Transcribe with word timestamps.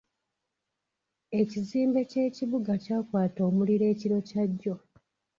Ekizimbe 1.41 2.01
ky'ekibuga 2.09 2.73
kyakwata 2.83 3.39
omuliro 3.49 3.85
ekiro 3.93 4.17
kya 4.27 4.43
jjo.. 4.51 4.75